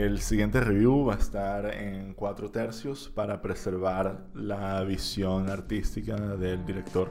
El 0.00 0.18
siguiente 0.22 0.62
review 0.62 1.04
va 1.04 1.16
a 1.16 1.18
estar 1.18 1.74
en 1.74 2.14
cuatro 2.14 2.50
tercios 2.50 3.10
para 3.14 3.42
preservar 3.42 4.24
la 4.32 4.82
visión 4.82 5.50
artística 5.50 6.16
del 6.16 6.64
director. 6.64 7.10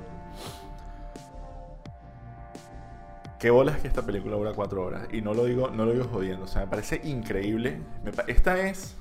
Qué 3.37 3.51
bola 3.51 3.73
es 3.73 3.81
que 3.81 3.89
esta 3.89 4.01
película 4.01 4.37
dura 4.37 4.53
cuatro 4.53 4.83
horas. 4.83 5.07
Y 5.13 5.21
no 5.21 5.35
lo 5.35 5.45
digo, 5.45 5.69
no 5.69 5.85
lo 5.85 5.91
digo 5.91 6.05
jodiendo. 6.05 6.45
O 6.45 6.47
sea, 6.47 6.63
me 6.63 6.67
parece 6.67 6.99
increíble. 7.03 7.79
esta 8.25 8.59
es. 8.59 8.95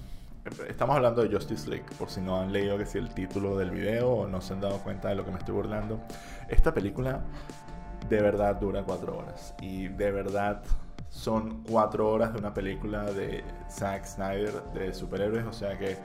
Estamos 0.68 0.94
hablando 0.94 1.22
de 1.22 1.34
Justice 1.34 1.66
League, 1.70 1.86
por 1.98 2.10
si 2.10 2.20
no 2.20 2.42
han 2.42 2.52
leído 2.52 2.76
que 2.76 2.84
si 2.84 2.98
el 2.98 3.08
título 3.14 3.56
del 3.56 3.70
video 3.70 4.10
o 4.10 4.26
no 4.26 4.42
se 4.42 4.52
han 4.52 4.60
dado 4.60 4.80
cuenta 4.80 5.08
de 5.08 5.14
lo 5.14 5.24
que 5.24 5.30
me 5.30 5.38
estoy 5.38 5.54
burlando. 5.54 5.98
Esta 6.50 6.74
película 6.74 7.22
de 8.06 8.20
verdad 8.20 8.56
dura 8.56 8.82
cuatro 8.82 9.16
horas. 9.16 9.54
Y 9.62 9.88
de 9.88 10.10
verdad 10.10 10.62
son 11.10 11.62
cuatro 11.62 12.10
horas 12.10 12.32
de 12.32 12.38
una 12.38 12.54
película 12.54 13.04
de 13.04 13.44
Zack 13.70 14.04
Snyder 14.04 14.62
de 14.74 14.94
superhéroes. 14.94 15.46
O 15.46 15.52
sea 15.52 15.78
que 15.78 15.96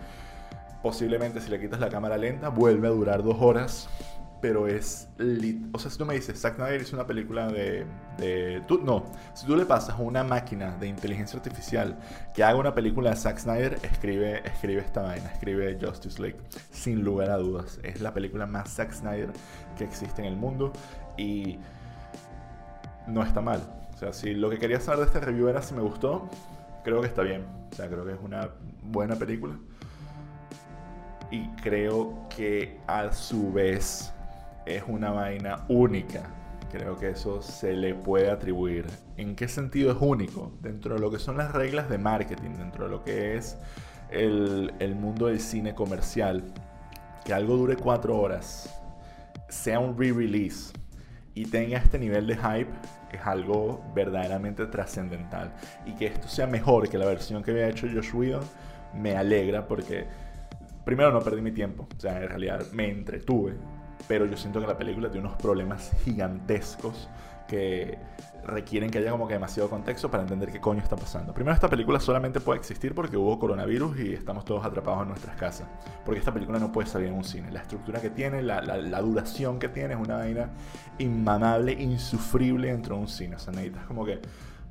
posiblemente 0.82 1.40
si 1.42 1.50
le 1.50 1.60
quitas 1.60 1.80
la 1.80 1.90
cámara 1.90 2.18
lenta 2.18 2.50
vuelve 2.50 2.88
a 2.88 2.92
durar 2.92 3.24
dos 3.24 3.38
horas 3.40 3.90
pero 4.44 4.68
es... 4.68 5.08
O 5.72 5.80
sea, 5.80 5.90
si 5.90 5.98
tú 5.98 6.06
me 6.06 6.16
dices, 6.16 6.38
Zack 6.38 6.58
Snyder 6.58 6.82
hizo 6.82 6.98
una 6.98 7.08
película 7.08 7.48
de... 7.48 7.86
de 8.18 8.62
no, 8.84 9.06
si 9.34 9.46
tú 9.46 9.56
le 9.56 9.66
pasas 9.66 9.98
a 9.98 10.02
una 10.02 10.26
máquina 10.26 10.76
de 10.82 10.88
inteligencia 10.88 11.38
artificial 11.38 11.98
que 12.34 12.44
haga 12.44 12.60
una 12.60 12.76
película 12.76 13.12
de 13.12 13.16
Zack 13.16 13.38
Snyder, 13.38 13.80
escribe, 13.84 14.46
escribe 14.46 14.82
esta 14.82 15.02
vaina, 15.02 15.32
escribe 15.32 15.78
Justice 15.82 16.22
League, 16.22 16.38
sin 16.72 17.06
lugar 17.06 17.30
a 17.30 17.38
dudas. 17.38 17.80
Es 17.84 18.02
la 18.02 18.14
película 18.14 18.46
más 18.46 18.68
Zack 18.68 18.92
Snyder 18.92 19.30
que 19.78 19.86
existe 19.86 20.22
en 20.22 20.28
el 20.28 20.36
mundo 20.36 20.74
y 21.16 21.58
no 23.08 23.24
está 23.24 23.40
mal. 23.40 23.62
Sea, 24.12 24.34
lo 24.34 24.50
que 24.50 24.58
quería 24.58 24.80
saber 24.80 25.00
de 25.00 25.06
este 25.06 25.20
review 25.20 25.48
era 25.48 25.62
si 25.62 25.74
me 25.74 25.82
gustó, 25.82 26.30
creo 26.84 27.02
que 27.02 27.08
está 27.08 27.22
bien. 27.22 27.46
O 27.72 27.76
sea, 27.76 27.88
creo 27.88 28.06
que 28.06 28.14
es 28.14 28.20
una 28.22 28.50
buena 28.84 29.16
película. 29.16 29.56
Y 31.32 31.48
creo 31.62 32.28
que 32.36 32.80
a 32.88 33.12
su 33.12 33.52
vez 33.52 34.14
es 34.66 34.84
una 34.88 35.12
vaina 35.12 35.66
única. 35.68 36.24
Creo 36.72 36.98
que 36.98 37.10
eso 37.10 37.42
se 37.42 37.74
le 37.74 37.96
puede 37.96 38.30
atribuir. 38.30 38.88
¿En 39.18 39.36
qué 39.36 39.48
sentido 39.48 39.92
es 39.92 39.98
único? 40.00 40.52
Dentro 40.62 40.96
de 40.96 41.02
lo 41.02 41.12
que 41.12 41.20
son 41.20 41.38
las 41.38 41.52
reglas 41.52 41.90
de 41.90 41.98
marketing, 41.98 42.52
dentro 42.58 42.86
de 42.86 42.92
lo 42.92 43.04
que 43.04 43.36
es 43.36 43.58
el, 44.10 44.74
el 44.80 44.96
mundo 44.96 45.28
del 45.28 45.40
cine 45.40 45.76
comercial, 45.76 46.44
que 47.26 47.34
algo 47.34 47.56
dure 47.58 47.76
cuatro 47.76 48.18
horas, 48.18 48.70
sea 49.50 49.80
un 49.80 49.98
re-release 49.98 50.74
y 51.36 51.46
tenga 51.46 51.78
este 51.78 52.00
nivel 52.00 52.28
de 52.28 52.36
hype, 52.36 52.72
es 53.18 53.26
algo 53.26 53.84
verdaderamente 53.94 54.66
trascendental. 54.68 55.52
Y 55.86 55.94
que 55.94 56.08
esto 56.08 56.28
sea 56.28 56.48
mejor 56.48 56.90
que 56.90 56.98
la 56.98 57.06
versión 57.06 57.44
que 57.44 57.52
había 57.52 57.68
hecho 57.68 57.88
Josh 57.88 58.14
Whedon, 58.14 58.44
me 58.94 59.16
alegra 59.16 59.68
porque 59.68 60.06
primero 60.86 61.12
no 61.12 61.20
perdí 61.20 61.42
mi 61.42 61.52
tiempo, 61.52 61.88
o 61.96 62.00
sea, 62.00 62.22
en 62.22 62.30
realidad 62.30 62.62
me 62.74 62.90
entretuve 62.90 63.56
pero 64.08 64.26
yo 64.26 64.38
siento 64.38 64.60
que 64.60 64.68
la 64.68 64.78
película 64.78 65.10
tiene 65.10 65.28
unos 65.28 65.42
problemas 65.42 65.92
gigantescos 66.04 67.10
que 67.48 67.98
requieren 68.46 68.90
que 68.90 68.98
haya 68.98 69.12
como 69.12 69.28
que 69.28 69.34
demasiado 69.34 69.70
contexto 69.70 70.12
para 70.12 70.24
entender 70.24 70.52
qué 70.52 70.60
coño 70.60 70.82
está 70.82 70.96
pasando. 70.96 71.34
Primero, 71.34 71.54
esta 71.54 71.70
película 71.70 72.00
solamente 72.00 72.40
puede 72.40 72.60
existir 72.60 72.94
porque 72.94 73.18
hubo 73.18 73.40
coronavirus 73.40 74.00
y 74.00 74.14
estamos 74.14 74.46
todos 74.46 74.66
atrapados 74.66 75.04
en 75.04 75.10
nuestras 75.10 75.36
casas. 75.38 75.68
Porque 76.06 76.20
esta 76.20 76.34
película 76.34 76.60
no 76.60 76.72
puede 76.72 76.88
salir 76.88 77.08
en 77.08 77.14
un 77.14 77.24
cine. 77.24 77.52
La 77.52 77.62
estructura 77.62 78.02
que 78.02 78.10
tiene, 78.10 78.42
la, 78.42 79.02
duración 79.02 79.60
que 79.60 79.70
tiene 79.70 79.94
es 79.94 80.00
una 80.00 80.18
vaina 80.18 80.50
inmamable, 80.98 81.74
insufrible 81.74 82.72
dentro 82.72 82.96
de 82.96 83.02
un 83.02 83.08
cine. 83.08 83.36
O 83.38 83.40
sea, 83.40 83.54
necesitas 83.54 83.86
como 83.86 84.06
que 84.06 84.20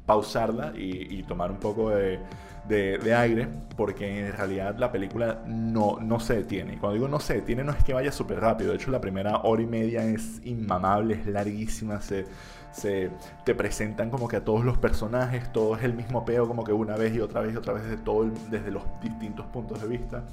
pausarla 0.06 0.72
y, 0.77 1.22
tomar 1.25 1.50
un 1.50 1.58
poco 1.58 1.91
de, 1.91 3.14
aire, 3.14 3.48
porque 3.77 4.27
en 4.27 4.33
realidad 4.33 4.77
la 4.79 4.90
película 4.90 5.42
no, 5.46 5.98
no 6.01 6.20
se 6.20 6.35
detiene. 6.36 6.74
Y 6.74 6.77
cuando 6.77 6.95
digo 6.95 7.08
no 7.08 7.20
se 7.20 7.35
detiene, 7.35 7.64
no 7.64 7.73
es 7.73 7.85
que 7.85 7.95
vaya 7.95 8.13
súper 8.13 8.40
rápido. 8.40 8.70
De 8.70 8.77
hecho, 8.77 8.90
la 8.90 9.01
primera 9.01 9.39
hora 9.39 9.63
y 9.63 9.67
media 9.67 10.05
es 10.05 10.40
inmamable, 10.45 11.14
es 11.14 11.27
larguísima. 11.27 12.01
Se, 12.01 12.27
se 12.73 13.11
te 13.45 13.55
presentan 13.55 14.11
como 14.11 14.29
que 14.29 14.36
a 14.36 14.45
todos 14.45 14.64
los 14.64 14.79
personajes, 14.79 15.52
todo 15.52 15.77
es 15.77 15.85
el 15.85 15.95
mismo 15.95 16.24
peo, 16.24 16.48
como 16.48 16.64
que 16.64 16.73
una 16.73 16.96
vez 16.96 17.14
y 17.14 17.20
otra 17.20 17.40
vez 17.40 17.55
y 17.55 17.57
otra 17.57 17.74
vez 17.74 17.84
desde, 17.84 17.98
todo 17.98 18.30
desde 18.51 18.70
los 18.70 18.83
distintos 19.02 19.46
puntos 19.46 19.80
de 19.83 19.89
vista. 19.89 20.24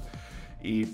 Y 0.62 0.86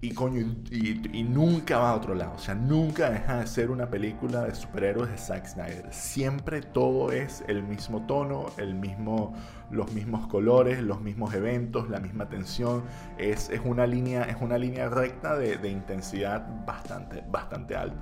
y 0.00 0.12
coño, 0.14 0.54
y, 0.70 1.24
nunca 1.24 1.78
va 1.78 1.90
a 1.90 1.96
otro 1.96 2.14
lado. 2.14 2.34
O 2.36 2.38
sea, 2.38 2.54
nunca 2.54 3.10
deja 3.10 3.40
de 3.40 3.46
ser 3.48 3.70
una 3.70 3.90
película 3.90 4.44
de 4.44 4.54
superhéroes 4.54 5.10
de 5.10 5.18
Zack 5.18 5.46
Snyder. 5.46 5.92
Siempre 5.92 6.62
todo 6.62 7.10
es 7.10 7.42
el 7.48 7.64
mismo 7.64 8.06
tono, 8.06 8.46
el 8.58 8.76
mismo, 8.76 9.34
los 9.72 9.92
mismos 9.92 10.28
colores, 10.28 10.80
los 10.82 11.00
mismos 11.00 11.34
eventos, 11.34 11.90
la 11.90 11.98
misma 11.98 12.28
tensión. 12.28 12.84
Es, 13.18 13.50
es 13.50 13.60
una, 13.64 13.88
línea, 13.88 14.22
es 14.22 14.36
una 14.40 14.56
línea 14.56 14.88
recta 14.88 15.36
de, 15.36 15.56
de, 15.56 15.68
intensidad 15.68 16.46
bastante, 16.64 17.24
bastante 17.28 17.74
alta. 17.74 17.98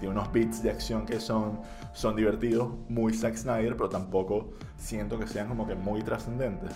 Tiene 0.00 0.14
unos 0.14 0.32
beats 0.32 0.64
de 0.64 0.70
acción 0.70 1.06
que 1.06 1.20
son, 1.20 1.60
son 1.92 2.16
divertidos, 2.16 2.72
muy 2.88 3.14
Zack 3.14 3.36
Snyder, 3.36 3.76
pero 3.76 3.88
tampoco 3.88 4.54
siento 4.76 5.16
que 5.16 5.28
sean 5.28 5.46
como 5.46 5.64
que 5.64 5.76
muy 5.76 6.02
trascendentes. 6.02 6.72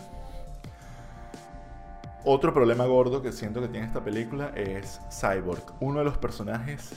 Otro 2.25 2.53
problema 2.53 2.85
gordo 2.85 3.23
que 3.23 3.33
siento 3.33 3.61
que 3.61 3.69
tiene 3.69 3.87
esta 3.87 4.05
película 4.05 4.53
es 4.55 5.01
Cyborg. 5.11 5.63
Uno 5.81 6.01
de 6.01 6.05
los 6.05 6.19
personajes 6.19 6.93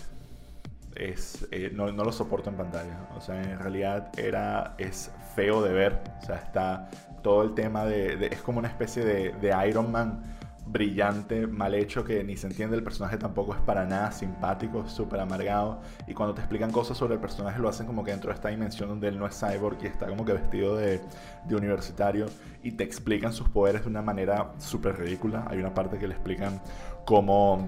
es, 0.95 1.47
eh, 1.51 1.72
no, 1.73 1.88
lo 1.91 2.11
soporto 2.11 2.50
en 2.50 2.57
pantalla. 2.57 3.07
O 3.16 3.22
sea, 3.22 3.41
en 3.41 3.57
realidad 3.59 4.12
era, 4.17 4.75
es 4.78 5.12
feo 5.35 5.62
de 5.62 5.73
ver. 5.73 6.01
O 6.22 6.25
sea, 6.25 6.35
está 6.35 6.89
todo 7.22 7.44
el 7.44 7.53
tema 7.53 7.85
de... 7.85 8.28
es 8.31 8.41
como 8.41 8.59
una 8.59 8.67
especie 8.67 9.06
de, 9.06 9.31
de 9.33 9.67
Iron 9.69 9.91
Man 9.91 10.22
brillante, 10.66 11.47
mal 11.47 11.74
hecho, 11.75 12.03
que 12.03 12.24
ni 12.24 12.38
se 12.38 12.47
entiende. 12.47 12.75
El 12.75 12.84
personaje 12.84 13.18
tampoco 13.18 13.53
es 13.53 13.62
para 13.62 13.85
nada 13.85 14.12
simpático, 14.12 14.88
súper 14.88 15.19
amargado. 15.19 15.81
Y 16.07 16.13
cuando 16.13 16.34
te 16.34 16.41
explican 16.41 16.72
cosas 16.72 16.97
sobre 16.97 17.16
el 17.16 17.19
personaje, 17.19 17.59
lo 17.59 17.69
hacen 17.69 17.85
como 17.85 18.03
que 18.03 18.12
dentro 18.12 18.29
de 18.29 18.35
esta 18.35 18.50
dimensión 18.50 18.90
donde 18.90 19.07
él 19.07 19.19
no 19.19 19.28
es 19.28 19.40
cyborg 19.40 19.78
y 19.84 19.88
está 19.88 20.07
como 20.07 20.25
que 20.25 20.34
vestido 20.34 20.75
de, 20.75 21.01
de 21.46 21.56
universitario. 21.56 22.28
Y 22.63 22.72
te 22.74 22.84
explican 22.84 23.34
sus 23.34 23.50
poderes 23.50 23.84
de 23.84 23.90
una 23.90 24.01
manera 24.01 24.53
súper 24.57 24.97
ridícula. 24.97 25.46
Hay 25.50 25.59
una 25.59 25.74
parte 25.74 25.97
que 25.97 26.07
le 26.07 26.13
explican 26.13 26.62
cómo 27.06 27.68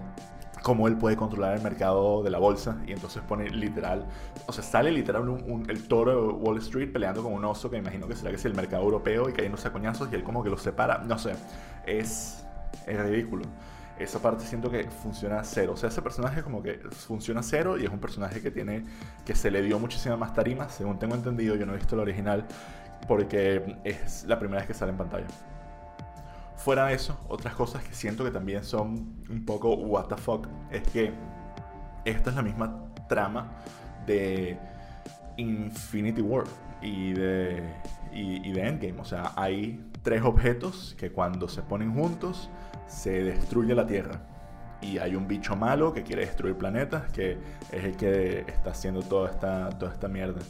cómo 0.66 0.88
él 0.88 0.98
puede 0.98 1.16
controlar 1.16 1.56
el 1.56 1.62
mercado 1.62 2.24
de 2.24 2.32
la 2.32 2.40
bolsa 2.40 2.82
y 2.88 2.92
entonces 2.92 3.22
pone 3.22 3.48
literal, 3.52 4.08
o 4.48 4.52
sea, 4.52 4.64
sale 4.64 4.92
literal 4.92 5.24
el 5.68 5.88
toro 5.88 6.12
de 6.12 6.34
Wall 6.34 6.58
Street 6.58 6.92
peleando 6.92 7.22
con 7.22 7.34
un 7.34 7.46
oso 7.46 7.70
que 7.70 7.78
imagino 7.78 8.08
que 8.08 8.16
será 8.16 8.32
que 8.32 8.38
es 8.38 8.46
el 8.46 8.56
mercado 8.56 8.82
europeo 8.82 9.30
y 9.30 9.34
cayéndose 9.34 9.68
a 9.68 9.72
coñazos 9.72 10.10
y 10.12 10.16
él 10.16 10.24
como 10.24 10.44
que 10.44 10.50
lo 10.50 10.58
separa, 10.58 11.04
no 11.06 11.20
sé, 11.20 11.34
es 11.86 12.45
es 12.85 13.00
ridículo. 13.00 13.46
Esa 13.97 14.19
parte 14.19 14.44
siento 14.44 14.69
que 14.69 14.84
funciona 14.90 15.44
cero. 15.44 15.73
O 15.73 15.78
sea, 15.78 15.90
ese 15.90 16.01
personaje 16.01 16.44
como 16.44 16.62
que 16.62 16.79
funciona 16.91 17.41
cero 17.41 17.78
y 17.78 17.85
es 17.85 17.90
un 17.90 18.00
personaje 18.00 18.41
que 18.41 18.51
tiene, 18.51 18.84
que 19.25 19.35
se 19.35 19.50
le 19.50 19.62
dio 19.62 19.79
muchísima 19.79 20.18
más 20.18 20.34
tarima, 20.34 20.68
según 20.69 21.00
tengo 21.00 21.16
entendido, 21.16 21.56
yo 21.56 21.66
no 21.66 21.73
he 21.73 21.78
visto 21.78 21.96
el 21.96 22.01
original, 22.01 22.46
porque 23.07 23.78
es 23.85 24.25
la 24.25 24.38
primera 24.38 24.59
vez 24.59 24.68
que 24.68 24.73
sale 24.73 24.91
en 24.91 24.97
pantalla. 24.97 25.28
Fuera 26.57 26.88
de 26.88 26.96
eso, 26.96 27.18
otras 27.29 27.53
cosas 27.53 27.84
que 27.84 27.94
siento 27.94 28.23
que 28.23 28.31
también 28.31 28.63
son 28.63 29.16
un 29.29 29.46
poco 29.46 29.75
what 29.75 30.07
the 30.07 30.17
fuck, 30.17 30.47
es 30.72 30.84
que 30.90 31.13
esta 32.03 32.31
es 32.31 32.35
la 32.35 32.41
misma 32.41 32.85
trama 33.07 33.52
de 34.06 34.57
Infinity 35.38 36.22
War 36.22 36.46
y 36.81 37.13
de, 37.13 37.63
y 38.12 38.52
de 38.52 38.67
Endgame. 38.67 39.00
O 39.00 39.06
sea, 39.06 39.31
hay 39.35 39.84
tres 40.06 40.22
objetos 40.22 40.96
que 41.00 41.12
cuando 41.12 41.50
se 41.50 41.64
ponen 41.64 41.94
juntos 41.94 42.50
se 42.88 43.24
destruye 43.24 43.74
la 43.74 43.88
Tierra. 43.88 44.22
Y 44.80 45.00
hay 45.00 45.16
un 45.16 45.28
bicho 45.28 45.56
malo 45.56 45.92
que 45.94 46.04
quiere 46.04 46.26
destruir 46.26 46.56
planetas, 46.56 47.12
que 47.12 47.40
es 47.72 47.84
el 47.84 47.98
que 47.98 48.41
está 48.41 48.70
haciendo 48.70 49.02
toda 49.02 49.32
esta, 49.32 49.70
toda 49.70 49.91
esta 49.91 50.08
mierda. 50.08 50.41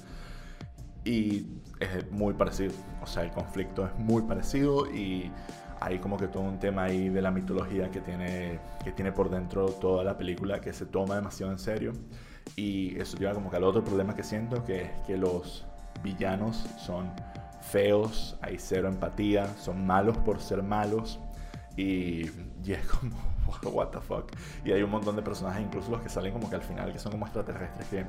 Y 1.06 1.48
es 1.80 2.12
muy 2.12 2.34
parecido. 2.34 2.74
O 3.02 3.08
sea, 3.08 3.24
el 3.24 3.32
conflicto 3.32 3.86
es 3.86 3.98
muy 3.98 4.24
parecido 4.24 4.94
y 4.94 5.32
hay 5.80 6.00
como 6.00 6.18
que 6.18 6.28
todo 6.28 6.44
un 6.44 6.60
tema 6.60 6.84
ahí 6.84 7.08
de 7.08 7.22
la 7.22 7.32
mitología 7.32 7.90
que 7.90 8.02
tiene, 8.02 8.60
que 8.84 8.92
tiene 8.92 9.14
por 9.14 9.30
dentro 9.30 9.68
toda 9.68 10.04
la 10.04 10.18
película 10.18 10.60
que 10.60 10.74
se 10.74 10.86
toma 10.86 11.16
demasiado 11.16 11.54
en 11.54 11.60
serio. 11.60 11.94
Y 12.58 13.00
eso 13.00 13.18
lleva 13.18 13.34
como 13.34 13.50
que 13.50 13.56
al 13.56 13.64
otro 13.64 13.86
problema 13.86 14.16
que 14.16 14.24
siento, 14.24 14.66
que 14.66 14.82
es 14.82 14.92
que 15.08 15.18
los 15.18 15.66
villanos 16.04 16.58
son 16.78 17.10
feos, 17.72 18.38
hay 18.42 18.58
cero 18.60 18.88
empatía, 18.88 19.48
son 19.58 19.86
malos 19.86 20.18
por 20.18 20.40
ser 20.40 20.64
malos 20.64 21.20
y, 21.76 22.30
y 22.64 22.72
es 22.72 22.86
como, 22.88 23.16
what 23.72 23.90
the 23.90 24.00
fuck. 24.00 24.32
Y 24.64 24.72
hay 24.72 24.84
un 24.84 24.92
montón 24.92 25.16
de 25.16 25.22
personajes, 25.22 25.64
incluso 25.64 25.92
los 25.92 26.02
que 26.02 26.10
salen 26.10 26.34
como 26.34 26.50
que 26.50 26.56
al 26.56 26.62
final, 26.62 26.92
que 26.92 27.00
son 27.00 27.12
como 27.12 27.26
extraterrestres, 27.26 27.88
que 27.88 28.06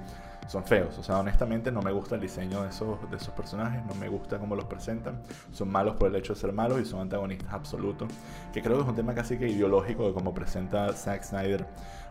son 0.48 0.64
feos. 0.64 0.98
O 0.98 1.02
sea, 1.02 1.18
honestamente 1.18 1.72
no 1.72 1.82
me 1.82 1.92
gusta 1.92 2.14
el 2.14 2.20
diseño 2.20 2.62
de 2.62 2.70
esos, 2.70 3.10
de 3.10 3.16
esos 3.16 3.34
personajes, 3.34 3.84
no 3.86 3.94
me 3.94 4.08
gusta 4.08 4.38
cómo 4.38 4.54
los 4.56 4.66
presentan. 4.66 5.22
Son 5.52 5.70
malos 5.70 5.96
por 5.96 6.08
el 6.08 6.16
hecho 6.16 6.34
de 6.34 6.40
ser 6.40 6.52
malos 6.52 6.80
y 6.80 6.84
son 6.84 7.00
antagonistas 7.00 7.52
absolutos. 7.52 8.08
Que 8.52 8.62
creo 8.62 8.76
que 8.76 8.82
es 8.82 8.88
un 8.88 8.96
tema 8.96 9.14
casi 9.14 9.38
que 9.38 9.48
ideológico 9.48 10.06
de 10.06 10.14
cómo 10.14 10.32
presenta 10.32 10.92
Zack 10.92 11.22
Snyder 11.24 11.66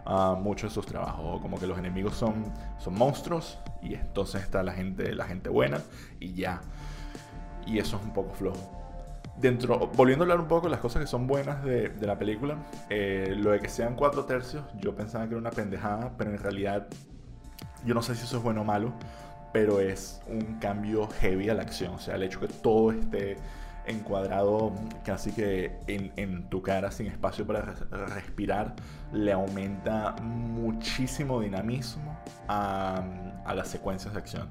uh, 0.06 0.36
muchos 0.36 0.72
de 0.72 0.76
sus 0.76 0.86
trabajos. 0.86 1.42
Como 1.42 1.60
que 1.60 1.68
los 1.68 1.78
enemigos 1.78 2.16
son, 2.16 2.46
son 2.78 2.96
monstruos 2.96 3.60
y 3.82 3.96
entonces 3.96 4.42
está 4.42 4.64
la 4.64 4.74
gente, 4.74 5.14
la 5.14 5.26
gente 5.26 5.50
buena 5.50 5.82
y 6.20 6.34
ya 6.34 6.62
y 7.66 7.80
eso 7.80 7.98
es 7.98 8.04
un 8.04 8.14
poco 8.14 8.34
flojo. 8.34 8.58
dentro, 9.38 9.88
volviendo 9.96 10.24
a 10.24 10.26
hablar 10.26 10.40
un 10.40 10.48
poco 10.48 10.68
de 10.68 10.72
las 10.72 10.80
cosas 10.80 11.02
que 11.02 11.08
son 11.08 11.28
buenas 11.28 11.64
de, 11.64 11.92
la 12.02 12.18
película, 12.18 12.58
eh, 12.90 13.36
lo 13.38 13.52
de 13.52 13.60
que 13.60 13.70
sean 13.70 13.96
cuatro 13.96 14.26
tercios, 14.26 14.64
yo 14.80 14.96
pensaba 14.96 15.26
que 15.26 15.32
era 15.32 15.40
una 15.40 15.52
pendejada, 15.52 16.12
pero 16.18 16.32
en 16.32 16.40
realidad 16.40 16.88
yo 17.86 17.94
no 17.94 18.02
sé 18.02 18.16
si 18.16 18.24
eso 18.24 18.38
es 18.38 18.44
bueno 18.44 18.62
o 18.62 18.64
malo, 18.64 18.94
pero 19.52 19.80
es 19.80 20.22
un 20.28 20.60
cambio 20.60 21.08
heavy 21.20 21.50
a 21.50 21.54
la 21.54 21.64
acción. 21.64 21.94
O 21.96 22.00
sea, 22.00 22.16
el 22.16 22.24
hecho 22.24 22.40
que 22.40 22.48
todo 22.48 22.92
esté 22.92 23.38
encuadrado 23.86 24.74
casi 25.04 25.32
que 25.32 25.78
en, 25.88 26.50
tu 26.50 26.62
cara 26.62 26.92
sin 26.92 27.08
espacio 27.08 27.46
para 27.46 27.62
respirar 28.08 28.74
le 29.14 29.32
aumenta 29.32 30.16
muchísimo 30.22 31.40
dinamismo 31.40 32.18
a 32.48 33.04
las 33.56 33.68
secuencias 33.68 34.14
de 34.14 34.20
acción 34.20 34.50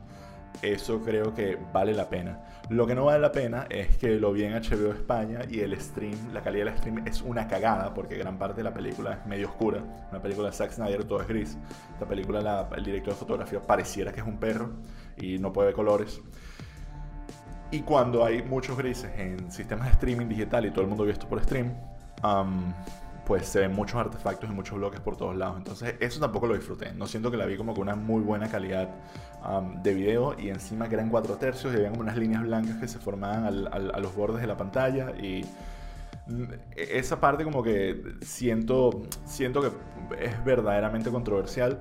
eso 0.62 1.00
creo 1.00 1.34
que 1.34 1.58
vale 1.72 1.94
la 1.94 2.08
pena. 2.08 2.40
Lo 2.68 2.86
que 2.86 2.94
no 2.94 3.04
vale 3.04 3.18
la 3.18 3.32
pena 3.32 3.66
es 3.68 3.96
que 3.98 4.18
lo 4.18 4.32
vi 4.32 4.44
en 4.44 4.54
HBO 4.54 4.92
España 4.92 5.40
y 5.48 5.60
el 5.60 5.78
stream, 5.80 6.32
la 6.32 6.42
calidad 6.42 6.66
del 6.66 6.78
stream 6.78 7.06
es 7.06 7.20
una 7.22 7.46
cagada 7.46 7.92
porque 7.92 8.16
gran 8.16 8.38
parte 8.38 8.58
de 8.58 8.64
la 8.64 8.72
película 8.72 9.14
es 9.14 9.26
medio 9.26 9.48
oscura. 9.48 9.82
Una 10.10 10.22
película 10.22 10.48
de 10.48 10.54
Zack 10.54 10.72
Snyder 10.72 11.04
todo 11.04 11.20
es 11.20 11.28
gris. 11.28 11.58
Esta 11.92 12.06
película, 12.06 12.68
el 12.74 12.84
director 12.84 13.12
de 13.12 13.18
fotografía 13.18 13.60
pareciera 13.60 14.12
que 14.12 14.20
es 14.20 14.26
un 14.26 14.38
perro 14.38 14.70
y 15.18 15.38
no 15.38 15.52
puede 15.52 15.68
ver 15.68 15.74
colores. 15.74 16.20
Y 17.70 17.80
cuando 17.80 18.24
hay 18.24 18.42
muchos 18.42 18.76
grises 18.76 19.10
en 19.18 19.50
sistemas 19.50 19.86
de 19.86 19.92
streaming 19.92 20.28
digital 20.28 20.64
y 20.64 20.70
todo 20.70 20.82
el 20.82 20.86
mundo 20.86 21.04
ve 21.04 21.12
esto 21.12 21.28
por 21.28 21.42
stream, 21.42 21.74
pues 23.26 23.46
se 23.46 23.60
ven 23.60 23.72
muchos 23.74 23.96
artefactos 23.96 24.50
y 24.50 24.52
muchos 24.52 24.76
bloques 24.76 25.00
por 25.00 25.16
todos 25.16 25.36
lados. 25.36 25.56
Entonces 25.56 25.94
eso 26.00 26.20
tampoco 26.20 26.46
lo 26.46 26.54
disfruté. 26.54 26.92
No 26.92 27.06
siento 27.06 27.30
que 27.30 27.36
la 27.36 27.46
vi 27.46 27.56
como 27.56 27.72
con 27.72 27.82
una 27.82 27.96
muy 27.96 28.22
buena 28.22 28.48
calidad 28.48 28.88
de 29.82 29.94
video 29.94 30.38
y 30.38 30.48
encima 30.48 30.88
que 30.88 30.94
eran 30.94 31.10
cuatro 31.10 31.36
tercios 31.36 31.74
y 31.74 31.76
había 31.76 31.90
como 31.90 32.00
unas 32.00 32.16
líneas 32.16 32.42
blancas 32.42 32.76
que 32.76 32.88
se 32.88 32.98
formaban 32.98 33.68
a 33.72 33.98
los 34.00 34.14
bordes 34.14 34.40
de 34.40 34.46
la 34.46 34.56
pantalla 34.56 35.10
y 35.10 35.44
mm, 36.26 36.44
esa 36.76 37.20
parte 37.20 37.44
como 37.44 37.62
que 37.62 38.02
siento, 38.22 39.02
siento 39.26 39.60
que 39.60 40.24
es 40.24 40.44
verdaderamente 40.44 41.10
controversial. 41.10 41.80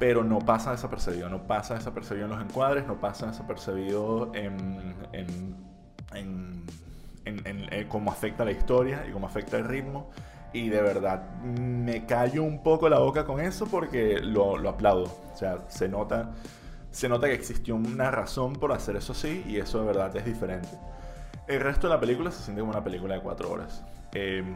Pero 0.00 0.24
no 0.24 0.40
pasa 0.40 0.72
desapercibido, 0.72 1.28
no 1.28 1.46
pasa 1.46 1.74
desapercibido 1.74 2.26
en 2.26 2.32
los 2.32 2.42
encuadres, 2.42 2.84
no 2.84 3.00
pasa 3.00 3.28
desapercibido 3.28 4.32
en, 4.34 4.92
en, 5.12 5.56
en 6.12 6.64
en, 7.24 7.88
cómo 7.88 8.10
afecta 8.10 8.44
la 8.44 8.52
historia 8.52 9.04
y 9.08 9.12
cómo 9.12 9.26
afecta 9.26 9.56
el 9.56 9.64
ritmo. 9.64 10.10
Y 10.54 10.68
de 10.68 10.80
verdad, 10.80 11.28
me 11.42 12.06
callo 12.06 12.44
un 12.44 12.62
poco 12.62 12.88
la 12.88 13.00
boca 13.00 13.24
con 13.24 13.40
eso 13.40 13.66
porque 13.66 14.20
lo, 14.20 14.56
lo 14.56 14.68
aplaudo. 14.68 15.10
O 15.32 15.36
sea, 15.36 15.58
se 15.66 15.88
nota, 15.88 16.30
se 16.92 17.08
nota 17.08 17.26
que 17.26 17.34
existió 17.34 17.74
una 17.74 18.12
razón 18.12 18.52
por 18.52 18.70
hacer 18.70 18.94
eso 18.94 19.12
así 19.12 19.44
y 19.48 19.56
eso 19.56 19.80
de 19.80 19.86
verdad 19.86 20.16
es 20.16 20.24
diferente. 20.24 20.68
El 21.48 21.60
resto 21.60 21.88
de 21.88 21.94
la 21.94 22.00
película 22.00 22.30
se 22.30 22.44
siente 22.44 22.60
como 22.60 22.70
una 22.70 22.84
película 22.84 23.16
de 23.16 23.20
cuatro 23.20 23.50
horas. 23.50 23.82
Em, 24.12 24.54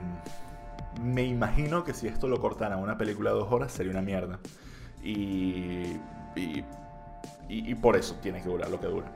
me 1.02 1.24
imagino 1.24 1.82
que 1.82 1.92
si 1.92 2.06
esto 2.06 2.28
lo 2.28 2.40
cortaran 2.40 2.78
a 2.78 2.82
una 2.82 2.96
película 2.96 3.30
de 3.30 3.36
dos 3.36 3.52
horas 3.52 3.72
sería 3.72 3.90
una 3.90 4.02
mierda. 4.02 4.38
Y, 5.02 5.96
y, 6.36 6.64
y, 7.48 7.70
y 7.70 7.74
por 7.74 7.96
eso 7.96 8.14
tiene 8.22 8.40
que 8.40 8.48
durar 8.48 8.70
lo 8.70 8.78
que 8.78 8.86
dura 8.86 9.12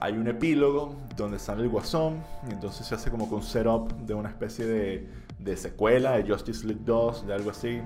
hay 0.00 0.14
un 0.14 0.28
epílogo 0.28 0.94
donde 1.16 1.38
sale 1.38 1.62
el 1.62 1.68
guasón 1.68 2.22
y 2.48 2.52
entonces 2.52 2.86
se 2.86 2.94
hace 2.94 3.10
como 3.10 3.28
con 3.28 3.38
un 3.38 3.44
setup 3.44 3.92
de 3.92 4.14
una 4.14 4.28
especie 4.28 4.66
de, 4.66 5.08
de, 5.38 5.56
secuela 5.56 6.12
de 6.12 6.30
Justice 6.30 6.66
League 6.66 6.82
2, 6.84 7.26
de 7.26 7.34
algo 7.34 7.50
así, 7.50 7.80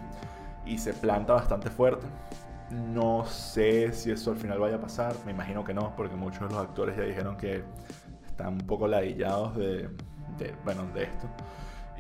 y 0.67 0.79
se 0.79 0.93
planta 0.93 1.35
bastante 1.35 1.71
fuerte. 1.71 2.07
No 2.71 3.25
sé 3.27 3.93
si 3.93 4.11
eso 4.11 4.31
al 4.31 4.37
final 4.37 4.59
vaya 4.59 4.77
a 4.77 4.81
pasar, 4.81 5.15
me 5.25 5.33
imagino 5.33 5.65
que 5.65 5.75
no, 5.75 5.95
porque 5.97 6.17
muchos 6.17 6.49
de 6.49 6.55
los 6.55 6.65
actores 6.65 6.97
ya 6.97 7.03
dijeron 7.03 7.37
que 7.37 7.65
están 8.27 8.55
un 8.55 8.67
poco 8.67 8.87
ladillados 8.89 9.57
de, 9.57 9.89
de 10.39 10.55
bueno, 10.65 10.87
de 10.95 11.05
esto 11.05 11.29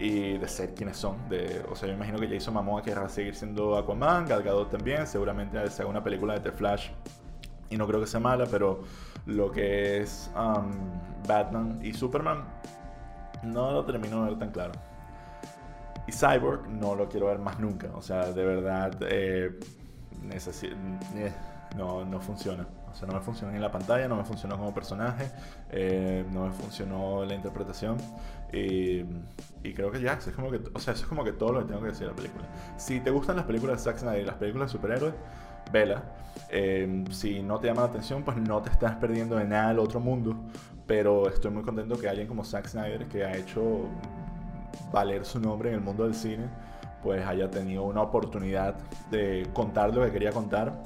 y 0.00 0.38
de 0.38 0.48
ser 0.48 0.74
quienes 0.74 0.96
son. 0.96 1.28
De, 1.28 1.62
o 1.70 1.76
sea, 1.76 1.88
yo 1.88 1.94
imagino 1.94 2.18
que 2.18 2.26
Jason 2.26 2.54
Momoa 2.54 2.82
querrá 2.82 3.08
seguir 3.08 3.34
siendo 3.34 3.76
Aquaman, 3.76 4.26
Gal 4.26 4.42
Gadot 4.42 4.70
también, 4.70 5.06
seguramente 5.06 5.68
se 5.70 5.82
haga 5.82 5.90
una 5.90 6.02
película 6.02 6.34
de 6.34 6.40
The 6.40 6.52
Flash 6.52 6.88
y 7.68 7.76
no 7.76 7.86
creo 7.86 8.00
que 8.00 8.06
sea 8.06 8.18
mala, 8.18 8.46
pero 8.50 8.82
lo 9.26 9.50
que 9.50 10.00
es 10.00 10.30
um, 10.36 10.70
Batman 11.26 11.78
y 11.82 11.92
Superman, 11.92 12.44
no 13.42 13.72
lo 13.72 13.84
termino 13.84 14.24
de 14.24 14.30
ver 14.30 14.38
tan 14.38 14.50
claro. 14.50 14.72
Y 16.06 16.12
Cyborg 16.12 16.68
no 16.68 16.94
lo 16.94 17.08
quiero 17.08 17.26
ver 17.26 17.38
más 17.38 17.58
nunca. 17.60 17.88
O 17.94 18.02
sea, 18.02 18.32
de 18.32 18.44
verdad, 18.44 18.96
eh, 19.02 19.58
eh, 20.32 21.32
no, 21.76 22.04
no 22.04 22.20
funciona. 22.20 22.66
O 22.90 22.94
sea, 22.94 23.06
no 23.06 23.14
me 23.14 23.20
funcionó 23.20 23.52
ni 23.52 23.56
en 23.56 23.62
la 23.62 23.70
pantalla, 23.70 24.08
no 24.08 24.16
me 24.16 24.24
funcionó 24.24 24.56
como 24.56 24.74
personaje, 24.74 25.30
eh, 25.70 26.24
no 26.32 26.46
me 26.46 26.52
funcionó 26.52 27.24
la 27.24 27.34
interpretación. 27.34 27.96
Y, 28.52 29.04
creo 29.74 29.92
que 29.92 30.00
ya, 30.00 30.14
es 30.14 30.26
como 30.34 30.50
que, 30.50 30.60
o 30.74 30.78
sea, 30.80 30.94
eso 30.94 31.04
es 31.04 31.08
como 31.08 31.22
que 31.22 31.32
todo 31.32 31.52
lo 31.52 31.60
que 31.60 31.66
tengo 31.66 31.80
que 31.80 31.88
decir 31.88 32.06
de 32.06 32.12
la 32.12 32.16
película. 32.16 32.44
Si 32.76 33.00
te 33.00 33.10
gustan 33.10 33.36
las 33.36 33.44
películas 33.44 33.78
de 33.78 33.84
Zack 33.84 33.98
Snyder 33.98 34.22
y 34.22 34.24
las 34.24 34.34
películas 34.36 34.68
de 34.68 34.78
superhéroes, 34.78 35.14
vela. 35.72 36.02
Em, 36.48 37.06
si 37.12 37.42
no 37.42 37.58
te 37.60 37.68
llama 37.68 37.82
la 37.82 37.88
atención, 37.88 38.22
pues 38.22 38.36
no 38.36 38.60
te 38.62 38.70
estás 38.70 38.96
perdiendo 38.96 39.36
de 39.36 39.44
nada 39.44 39.68
del 39.68 39.78
otro 39.78 40.00
mundo. 40.00 40.36
Pero 40.86 41.28
estoy 41.28 41.50
muy 41.50 41.62
contento 41.62 41.98
que 41.98 42.08
alguien 42.08 42.26
como 42.26 42.44
Zack 42.44 42.66
Snyder, 42.66 43.06
que 43.06 43.24
ha 43.24 43.36
hecho 43.36 43.88
valer 44.92 45.24
su 45.24 45.40
nombre 45.40 45.70
en 45.70 45.76
el 45.76 45.80
mundo 45.80 46.04
del 46.04 46.14
cine, 46.14 46.48
pues 47.02 47.24
haya 47.26 47.50
tenido 47.50 47.84
una 47.84 48.02
oportunidad 48.02 48.74
de 49.10 49.48
contar 49.52 49.94
lo 49.94 50.04
que 50.04 50.12
quería 50.12 50.32
contar, 50.32 50.82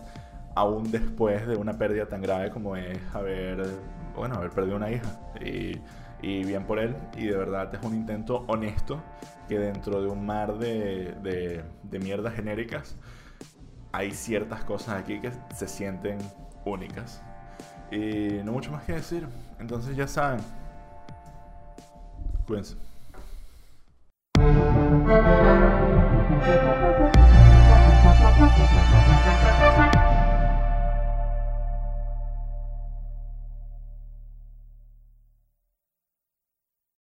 aún 0.55 0.91
después 0.91 1.47
de 1.47 1.57
una 1.57 1.79
pérdida 1.79 2.07
tan 2.07 2.23
grave 2.23 2.51
como 2.51 2.77
es 2.77 2.99
haber, 3.15 3.67
bueno, 4.15 4.37
haber 4.37 4.51
perdido 4.51 4.77
una 4.77 4.91
hija. 4.91 5.09
Y, 5.41 5.81
bien 6.23 6.65
por 6.65 6.79
él, 6.79 6.97
y 7.19 7.27
de 7.27 7.37
verdad 7.37 7.75
es 7.75 7.83
un 7.83 7.95
intento 7.95 8.45
honesto 8.47 9.03
que 9.47 9.59
dentro 9.59 10.01
de 10.01 10.09
un 10.09 10.25
mar 10.25 10.57
de 10.57 11.65
mierdas 12.01 12.35
genéricas, 12.35 12.97
hay 13.95 14.11
ciertas 14.11 14.65
cosas 14.65 15.01
aquí 15.01 15.21
que 15.21 15.31
se 15.55 15.69
sienten 15.69 16.19
únicas. 16.65 17.23
Y 17.93 18.41
no 18.43 18.51
mucho 18.51 18.73
más 18.73 18.83
que 18.83 18.95
decir. 18.95 19.29
Entonces 19.61 19.95
ya 19.97 20.09
saben. 20.09 20.41
Cuídense. 22.45 22.75